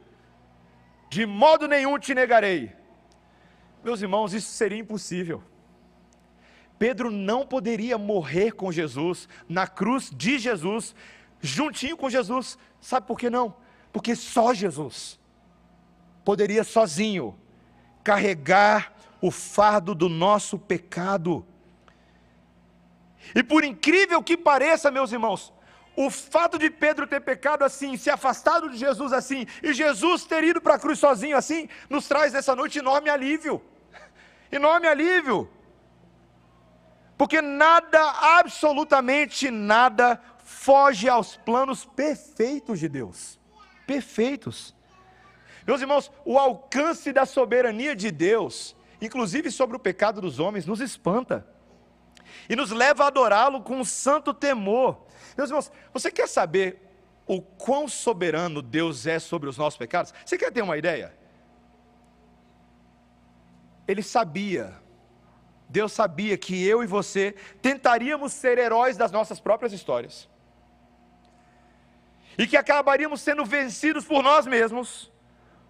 [1.09, 2.73] de modo nenhum te negarei.
[3.83, 5.43] Meus irmãos, isso seria impossível.
[6.79, 10.95] Pedro não poderia morrer com Jesus, na cruz de Jesus,
[11.41, 12.59] juntinho com Jesus.
[12.81, 13.57] Sabe por que não?
[13.93, 15.19] Porque só Jesus
[16.23, 17.39] poderia sozinho
[18.05, 21.47] carregar o fardo do nosso pecado.
[23.35, 25.53] E por incrível que pareça, meus irmãos,
[25.97, 30.45] o fato de Pedro ter pecado assim, se afastado de Jesus assim, e Jesus ter
[30.45, 33.63] ido para a cruz sozinho assim, nos traz nessa noite enorme alívio.
[34.53, 35.51] Enorme alívio.
[37.17, 37.99] Porque nada,
[38.39, 43.41] absolutamente nada, foge aos planos perfeitos de Deus.
[43.87, 44.77] Perfeitos.
[45.67, 50.81] Meus irmãos, o alcance da soberania de Deus, inclusive sobre o pecado dos homens, nos
[50.81, 51.56] espanta
[52.49, 55.07] e nos leva a adorá-lo com um santo temor.
[55.37, 56.83] Meus irmãos, você quer saber
[57.27, 60.15] o quão soberano Deus é sobre os nossos pecados?
[60.25, 61.17] Você quer ter uma ideia?
[63.87, 64.75] Ele sabia,
[65.69, 70.29] Deus sabia que eu e você tentaríamos ser heróis das nossas próprias histórias,
[72.39, 75.11] e que acabaríamos sendo vencidos por nós mesmos,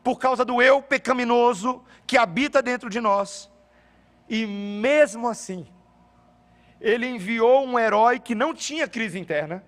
[0.03, 3.51] por causa do eu pecaminoso que habita dentro de nós,
[4.29, 5.67] e mesmo assim,
[6.81, 9.65] ele enviou um herói que não tinha crise interna,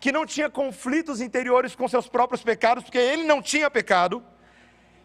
[0.00, 4.22] que não tinha conflitos interiores com seus próprios pecados, porque ele não tinha pecado.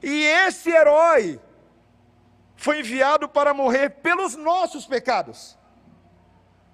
[0.02, 1.40] E esse herói
[2.56, 5.58] foi enviado para morrer pelos nossos pecados.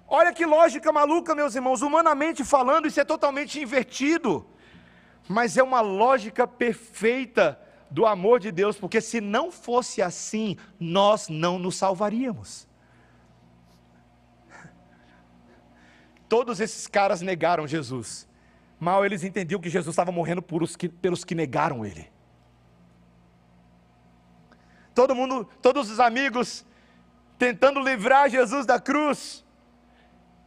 [0.06, 1.82] Olha que lógica maluca, meus irmãos.
[1.82, 4.46] Humanamente falando, isso é totalmente invertido.
[5.28, 7.58] Mas é uma lógica perfeita
[7.90, 12.66] do amor de Deus, porque se não fosse assim, nós não nos salvaríamos.
[16.34, 18.26] Todos esses caras negaram Jesus.
[18.80, 20.42] Mal eles entendiam que Jesus estava morrendo
[20.76, 22.10] que, pelos que negaram ele.
[24.92, 26.66] Todo mundo, todos os amigos
[27.38, 29.44] tentando livrar Jesus da cruz,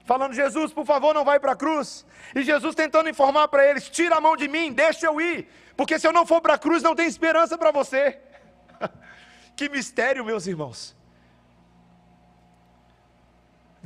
[0.03, 2.05] falando: Jesus, por favor, não vai para a cruz.
[2.35, 5.47] E Jesus tentando informar para eles: tira a mão de mim, deixa eu ir,
[5.77, 8.19] porque se eu não for para a cruz, não tem esperança para você.
[9.55, 10.96] que mistério, meus irmãos.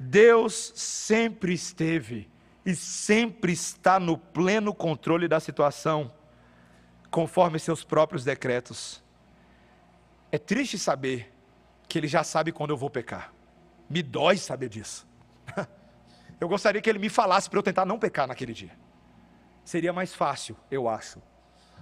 [0.02, 2.28] Deus sempre esteve
[2.66, 6.12] e sempre está no pleno controle da situação,
[7.12, 9.04] conforme seus próprios decretos.
[10.32, 11.32] É triste saber
[11.88, 13.32] que Ele já sabe quando eu vou pecar,
[13.88, 15.08] me dói saber disso.
[16.40, 18.72] Eu gostaria que Ele me falasse para eu tentar não pecar naquele dia,
[19.64, 21.22] seria mais fácil, eu acho.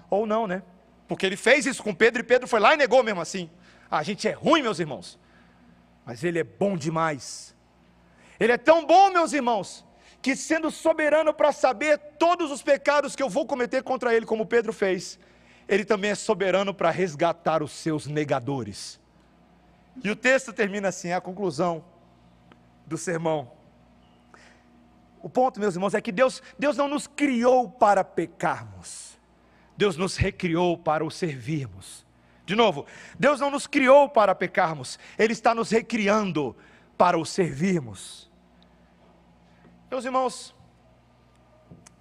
[0.10, 0.62] Ou não, né?
[1.08, 3.50] Porque Ele fez isso com Pedro e Pedro foi lá e negou mesmo assim.
[3.90, 5.18] Ah, a gente é ruim, meus irmãos,
[6.06, 7.56] mas Ele é bom demais
[8.40, 9.86] ele é tão bom, meus irmãos,
[10.22, 14.46] que sendo soberano para saber todos os pecados que eu vou cometer contra ele, como
[14.46, 15.20] Pedro fez,
[15.68, 19.00] ele também é soberano para resgatar os seus negadores.
[20.04, 21.84] E o texto termina assim, é a conclusão
[22.86, 23.52] do sermão.
[25.22, 29.20] O ponto, meus irmãos, é que Deus, Deus não nos criou para pecarmos.
[29.78, 32.06] Deus nos recriou para o servirmos.
[32.46, 32.86] De novo,
[33.18, 36.56] Deus não nos criou para pecarmos, Ele está nos recriando
[36.98, 38.29] para o servirmos.
[39.90, 40.56] Meus irmãos,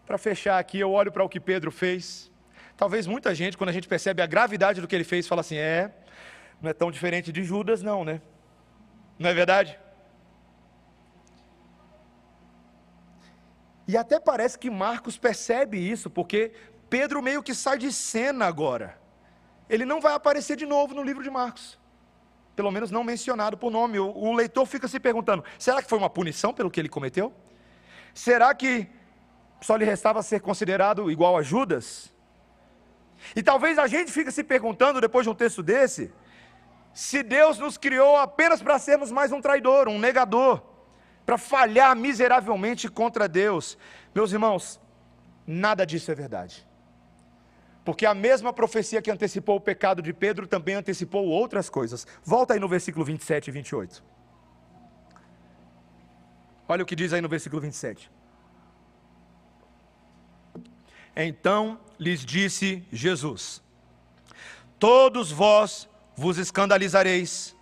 [0.04, 2.30] para fechar aqui, eu olho para o que Pedro fez.
[2.76, 5.56] Talvez muita gente, quando a gente percebe a gravidade do que ele fez, fala assim:
[5.56, 5.90] é,
[6.60, 8.20] não é tão diferente de Judas, não, né?
[9.18, 9.78] Não é verdade?
[13.86, 16.52] E até parece que Marcos percebe isso, porque
[16.90, 19.00] Pedro meio que sai de cena agora.
[19.66, 21.78] Ele não vai aparecer de novo no livro de Marcos.
[22.54, 23.98] Pelo menos não mencionado por nome.
[23.98, 27.32] O, o leitor fica se perguntando: será que foi uma punição pelo que ele cometeu?
[28.18, 28.88] Será que
[29.60, 32.12] só lhe restava ser considerado igual a Judas?
[33.36, 36.12] E talvez a gente fique se perguntando, depois de um texto desse,
[36.92, 40.60] se Deus nos criou apenas para sermos mais um traidor, um negador,
[41.24, 43.78] para falhar miseravelmente contra Deus.
[44.12, 44.80] Meus irmãos,
[45.46, 46.66] nada disso é verdade.
[47.84, 52.04] Porque a mesma profecia que antecipou o pecado de Pedro também antecipou outras coisas.
[52.24, 54.17] Volta aí no versículo 27 e 28.
[56.68, 58.10] Olha o que diz aí no versículo 27.
[61.16, 63.62] Então lhes disse Jesus:
[64.78, 67.56] Todos vós vos escandalizareis,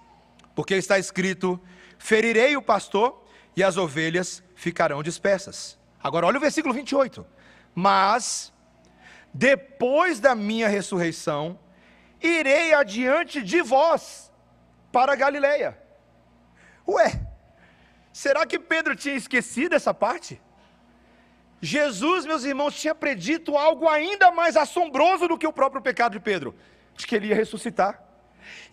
[0.55, 1.61] porque está escrito:
[1.99, 3.25] Ferirei o pastor
[3.57, 5.79] e as ovelhas ficarão dispersas.
[6.03, 7.25] Agora olha o versículo 28.
[7.75, 8.53] Mas
[9.33, 11.59] depois da minha ressurreição,
[12.21, 14.33] irei adiante de vós
[14.91, 15.79] para Galileia.
[16.89, 17.26] Ué,
[18.23, 20.41] será que Pedro tinha esquecido essa parte?
[21.61, 26.21] Jesus, meus irmãos, tinha predito algo ainda mais assombroso do que o próprio pecado de
[26.21, 26.55] Pedro,
[26.97, 28.03] de que ele ia ressuscitar.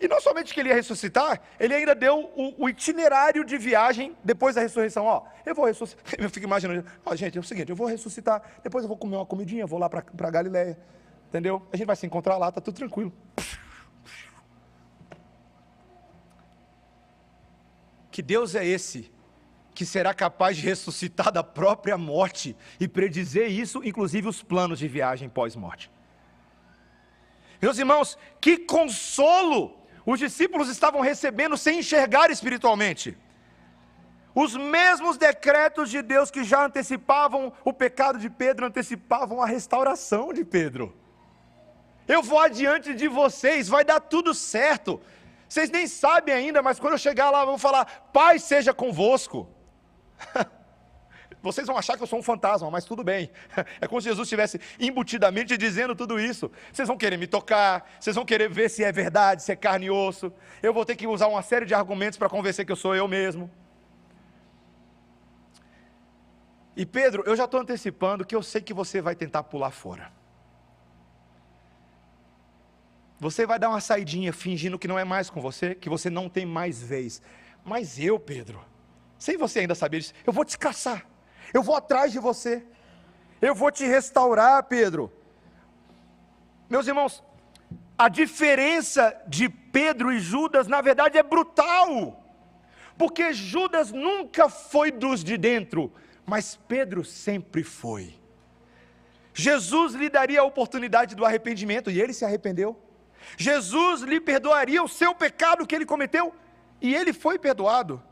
[0.00, 4.16] E não somente que ele ia ressuscitar, ele ainda deu o, o itinerário de viagem
[4.24, 5.04] depois da ressurreição.
[5.04, 6.04] Ó, eu vou ressuscitar.
[6.18, 9.16] Eu fico imaginando, ó, gente, é o seguinte, eu vou ressuscitar, depois eu vou comer
[9.16, 10.78] uma comidinha, vou lá para Galiléia.
[11.28, 11.66] Entendeu?
[11.72, 13.12] A gente vai se encontrar lá, tá tudo tranquilo.
[18.10, 19.12] Que Deus é esse
[19.74, 24.86] que será capaz de ressuscitar da própria morte e predizer isso, inclusive os planos de
[24.86, 25.90] viagem pós-morte?
[27.60, 33.16] Meus irmãos, que consolo os discípulos estavam recebendo sem enxergar espiritualmente.
[34.34, 40.32] Os mesmos decretos de Deus que já antecipavam o pecado de Pedro, antecipavam a restauração
[40.32, 40.94] de Pedro.
[42.06, 45.00] Eu vou adiante de vocês, vai dar tudo certo.
[45.48, 49.48] Vocês nem sabem ainda, mas quando eu chegar lá, eu vou falar: Pai seja convosco.
[51.42, 53.30] Vocês vão achar que eu sou um fantasma, mas tudo bem.
[53.80, 56.50] É como se Jesus estivesse embutidamente dizendo tudo isso.
[56.72, 59.86] Vocês vão querer me tocar, vocês vão querer ver se é verdade, se é carne
[59.86, 60.32] e osso.
[60.62, 63.06] Eu vou ter que usar uma série de argumentos para convencer que eu sou eu
[63.06, 63.50] mesmo.
[66.76, 70.10] E Pedro, eu já estou antecipando que eu sei que você vai tentar pular fora.
[73.20, 76.28] Você vai dar uma saidinha fingindo que não é mais com você, que você não
[76.28, 77.22] tem mais vez.
[77.64, 78.64] Mas eu, Pedro,
[79.18, 81.06] sem você ainda saber disso, eu vou te caçar.
[81.52, 82.64] Eu vou atrás de você.
[83.40, 85.12] Eu vou te restaurar, Pedro.
[86.68, 87.22] Meus irmãos,
[87.96, 92.24] a diferença de Pedro e Judas, na verdade, é brutal.
[92.96, 95.92] Porque Judas nunca foi dos de dentro,
[96.26, 98.14] mas Pedro sempre foi.
[99.32, 102.80] Jesus lhe daria a oportunidade do arrependimento e ele se arrependeu.
[103.36, 106.32] Jesus lhe perdoaria o seu pecado que ele cometeu
[106.80, 108.02] e ele foi perdoado.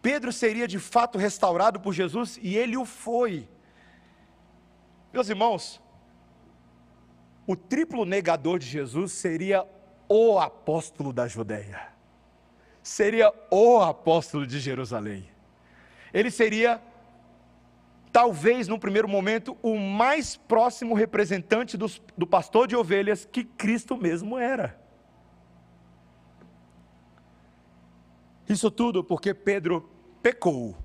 [0.00, 3.48] Pedro seria de fato restaurado por Jesus e ele o foi.
[5.12, 5.80] Meus irmãos,
[7.46, 9.66] o triplo negador de Jesus seria
[10.08, 11.88] o apóstolo da Judéia,
[12.82, 15.28] seria o apóstolo de Jerusalém.
[16.12, 16.80] Ele seria,
[18.12, 23.96] talvez no primeiro momento, o mais próximo representante dos, do pastor de ovelhas que Cristo
[23.96, 24.87] mesmo era.
[28.48, 29.88] Isso tudo porque Pedro
[30.22, 30.76] pecou,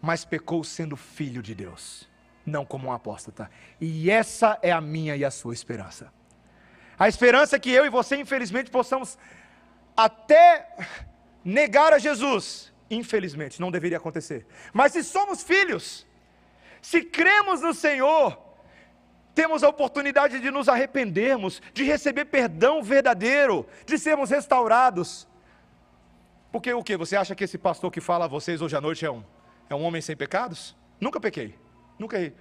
[0.00, 2.08] mas pecou sendo filho de Deus,
[2.44, 3.50] não como um apóstata.
[3.80, 6.12] E essa é a minha e a sua esperança.
[6.98, 9.18] A esperança é que eu e você, infelizmente, possamos
[9.96, 10.76] até
[11.44, 12.72] negar a Jesus.
[12.90, 14.46] Infelizmente, não deveria acontecer.
[14.72, 16.06] Mas se somos filhos,
[16.80, 18.38] se cremos no Senhor,
[19.34, 25.26] temos a oportunidade de nos arrependermos, de receber perdão verdadeiro, de sermos restaurados.
[26.52, 26.96] Porque o que?
[26.98, 29.24] Você acha que esse pastor que fala a vocês hoje à noite é um,
[29.70, 30.76] é um homem sem pecados?
[31.00, 31.58] Nunca pequei,
[31.98, 32.34] nunca errei.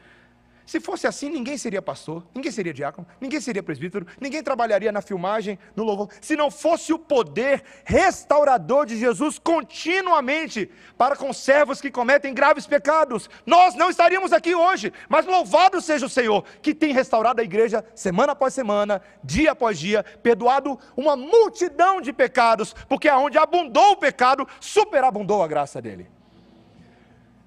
[0.71, 5.01] Se fosse assim, ninguém seria pastor, ninguém seria diácono, ninguém seria presbítero, ninguém trabalharia na
[5.01, 6.07] filmagem, no louvor.
[6.21, 12.65] Se não fosse o poder restaurador de Jesus continuamente para com servos que cometem graves
[12.65, 14.93] pecados, nós não estaríamos aqui hoje.
[15.09, 19.77] Mas louvado seja o Senhor, que tem restaurado a igreja semana após semana, dia após
[19.77, 26.20] dia, perdoado uma multidão de pecados, porque aonde abundou o pecado, superabundou a graça dele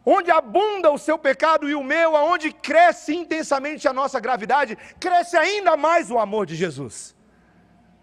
[0.05, 5.37] onde abunda o seu pecado e o meu, aonde cresce intensamente a nossa gravidade, cresce
[5.37, 7.15] ainda mais o amor de Jesus.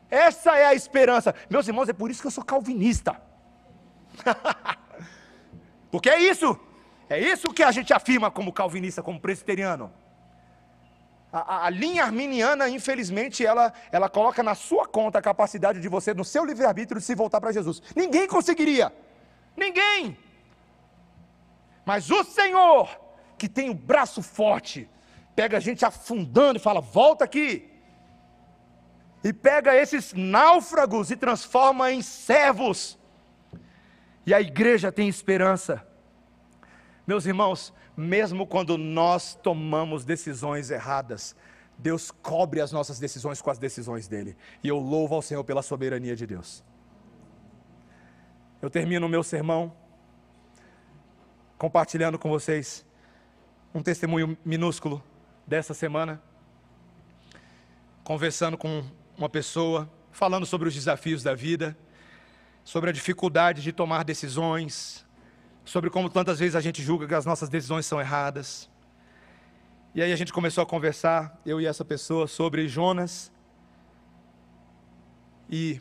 [0.09, 1.33] Essa é a esperança.
[1.49, 3.21] Meus irmãos, é por isso que eu sou calvinista.
[5.91, 6.59] Porque é isso.
[7.09, 9.93] É isso que a gente afirma como calvinista, como presbiteriano.
[11.31, 15.87] A, a, a, linha arminiana, infelizmente, ela, ela coloca na sua conta a capacidade de
[15.87, 17.81] você, no seu livre-arbítrio, de se voltar para Jesus.
[17.95, 18.93] Ninguém conseguiria.
[19.55, 20.17] Ninguém.
[21.85, 22.89] Mas o Senhor,
[23.37, 24.89] que tem o braço forte,
[25.35, 27.69] pega a gente afundando e fala: volta aqui.
[29.23, 32.97] E pega esses náufragos e transforma em servos.
[34.25, 35.85] E a igreja tem esperança.
[37.05, 41.35] Meus irmãos, mesmo quando nós tomamos decisões erradas,
[41.77, 44.37] Deus cobre as nossas decisões com as decisões dele.
[44.63, 46.63] E eu louvo ao Senhor pela soberania de Deus.
[48.61, 49.73] Eu termino o meu sermão
[51.61, 52.83] compartilhando com vocês
[53.71, 54.99] um testemunho minúsculo
[55.45, 56.19] dessa semana.
[58.03, 58.83] Conversando com
[59.15, 61.77] uma pessoa, falando sobre os desafios da vida,
[62.63, 65.05] sobre a dificuldade de tomar decisões,
[65.63, 68.67] sobre como tantas vezes a gente julga que as nossas decisões são erradas.
[69.93, 73.31] E aí a gente começou a conversar, eu e essa pessoa, sobre Jonas.
[75.47, 75.79] E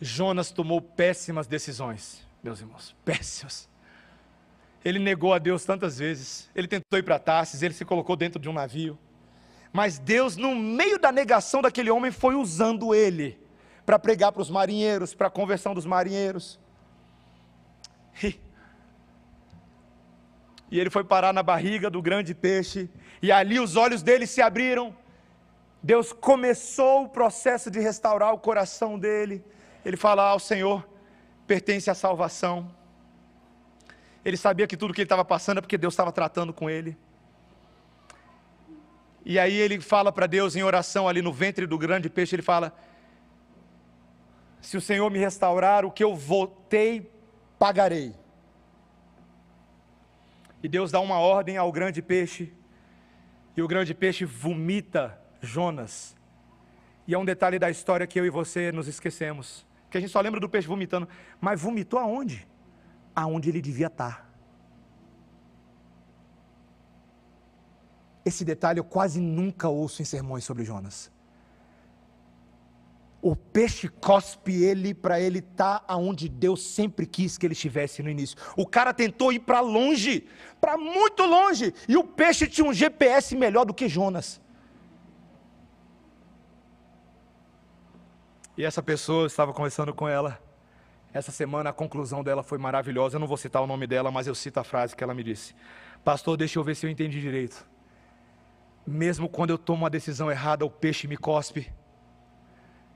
[0.00, 3.69] Jonas tomou péssimas decisões, meus irmãos, péssimas.
[4.84, 8.40] Ele negou a Deus tantas vezes, ele tentou ir para Tarsis, ele se colocou dentro
[8.40, 8.98] de um navio.
[9.72, 13.38] Mas Deus, no meio da negação daquele homem, foi usando ele
[13.84, 16.58] para pregar para os marinheiros, para a conversão dos marinheiros.
[18.22, 18.38] E
[20.70, 22.88] e ele foi parar na barriga do grande peixe,
[23.20, 24.94] e ali os olhos dele se abriram.
[25.82, 29.44] Deus começou o processo de restaurar o coração dele.
[29.84, 30.88] Ele fala ao Senhor,
[31.46, 32.70] pertence à salvação.
[34.24, 36.96] Ele sabia que tudo que ele estava passando é porque Deus estava tratando com ele.
[39.24, 42.42] E aí ele fala para Deus em oração ali no ventre do grande peixe, ele
[42.42, 42.74] fala:
[44.60, 47.10] Se o Senhor me restaurar, o que eu votei,
[47.58, 48.14] pagarei.
[50.62, 52.52] E Deus dá uma ordem ao grande peixe,
[53.56, 56.16] e o grande peixe vomita Jonas.
[57.06, 59.66] E é um detalhe da história que eu e você nos esquecemos.
[59.90, 61.08] Que a gente só lembra do peixe vomitando.
[61.40, 62.46] Mas vomitou aonde?
[63.22, 64.14] Aonde ele devia estar.
[68.28, 70.98] Esse detalhe eu quase nunca ouço em sermões sobre Jonas
[73.22, 78.02] o peixe cospe ele para ele estar tá aonde Deus sempre quis que ele estivesse
[78.02, 78.36] no início.
[78.56, 80.26] O cara tentou ir para longe,
[80.60, 84.40] para muito longe, e o peixe tinha um GPS melhor do que Jonas.
[88.56, 90.40] E essa pessoa, estava conversando com ela,
[91.12, 93.16] essa semana a conclusão dela foi maravilhosa.
[93.16, 95.22] Eu não vou citar o nome dela, mas eu cito a frase que ela me
[95.22, 95.54] disse:
[96.04, 97.66] Pastor, deixa eu ver se eu entendi direito.
[98.86, 101.70] Mesmo quando eu tomo uma decisão errada, o peixe me cospe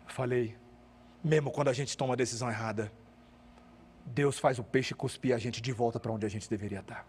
[0.07, 0.57] Falei,
[1.23, 2.93] mesmo quando a gente toma a decisão errada,
[4.07, 7.07] Deus faz o peixe cuspir a gente de volta para onde a gente deveria estar.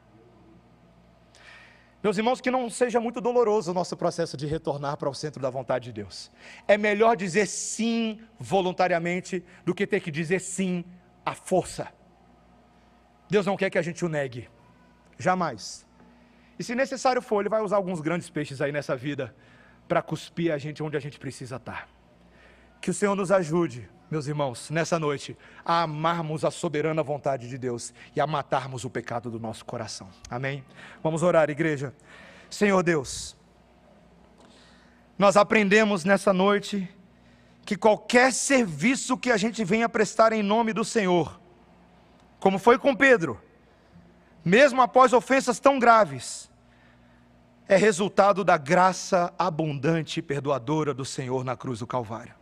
[2.02, 5.42] Meus irmãos, que não seja muito doloroso o nosso processo de retornar para o centro
[5.42, 6.32] da vontade de Deus.
[6.68, 10.86] É melhor dizer sim voluntariamente do que ter que dizer sim
[11.26, 11.88] à força.
[13.30, 14.50] Deus não quer que a gente o negue,
[15.18, 15.86] jamais.
[16.58, 19.36] E se necessário for, Ele vai usar alguns grandes peixes aí nessa vida
[19.88, 21.88] para cuspir a gente onde a gente precisa estar.
[22.80, 27.58] Que o Senhor nos ajude, meus irmãos, nessa noite, a amarmos a soberana vontade de
[27.58, 30.10] Deus e a matarmos o pecado do nosso coração.
[30.30, 30.64] Amém?
[31.02, 31.94] Vamos orar, igreja.
[32.50, 33.36] Senhor Deus,
[35.18, 36.88] nós aprendemos nessa noite
[37.66, 41.42] que qualquer serviço que a gente venha prestar em nome do Senhor,
[42.40, 43.42] como foi com Pedro,
[44.44, 46.52] mesmo após ofensas tão graves,
[47.68, 52.36] é resultado da graça abundante e perdoadora do Senhor na cruz do Calvário.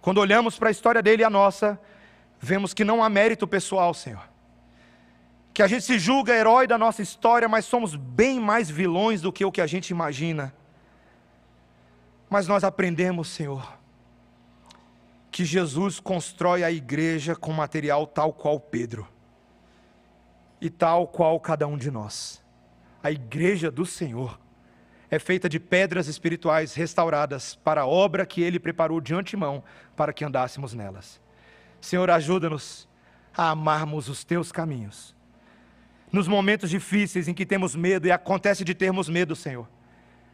[0.00, 1.78] Quando olhamos para a história dele e a nossa,
[2.40, 4.26] vemos que não há mérito pessoal, Senhor.
[5.52, 9.30] Que a gente se julga herói da nossa história, mas somos bem mais vilões do
[9.30, 10.54] que o que a gente imagina.
[12.30, 13.79] Mas nós aprendemos, Senhor,
[15.30, 19.06] que Jesus constrói a igreja com material tal qual Pedro
[20.60, 22.42] e tal qual cada um de nós.
[23.02, 24.38] A igreja do Senhor
[25.10, 29.62] é feita de pedras espirituais restauradas para a obra que Ele preparou de antemão
[29.96, 31.20] para que andássemos nelas.
[31.80, 32.88] Senhor, ajuda-nos
[33.34, 35.14] a amarmos os Teus caminhos.
[36.12, 39.68] Nos momentos difíceis em que temos medo, e acontece de termos medo, Senhor,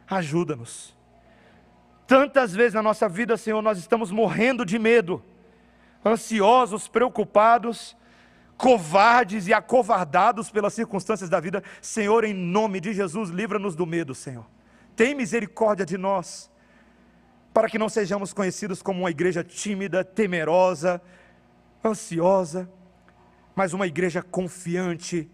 [0.07, 0.96] ajuda-nos.
[2.07, 5.21] Tantas vezes na nossa vida, Senhor, nós estamos morrendo de medo,
[6.05, 7.95] ansiosos, preocupados,
[8.57, 11.61] covardes e acovardados pelas circunstâncias da vida.
[11.81, 14.45] Senhor, em nome de Jesus, livra-nos do medo, Senhor
[14.97, 16.51] tem misericórdia de nós,
[17.53, 20.99] para que não sejamos conhecidos como uma igreja tímida, temerosa,
[21.85, 22.67] ansiosa,
[23.55, 25.29] mas uma igreja confiante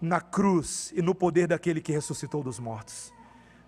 [0.00, 3.12] na cruz e no poder daquele que ressuscitou dos mortos.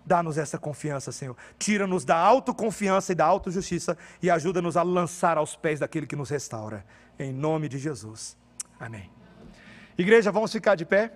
[0.07, 1.35] Dá-nos essa confiança, Senhor.
[1.59, 6.29] Tira-nos da autoconfiança e da autojustiça e ajuda-nos a lançar aos pés daquele que nos
[6.29, 6.85] restaura.
[7.19, 8.37] Em nome de Jesus.
[8.79, 9.11] Amém.
[9.97, 11.11] Igreja, vamos ficar de pé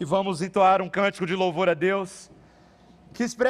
[0.00, 2.30] e vamos entoar um cântico de louvor a Deus
[3.12, 3.34] que expressa